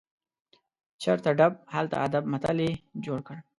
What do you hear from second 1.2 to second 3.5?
ډب، هلته ادب متل یې جوړ کړ.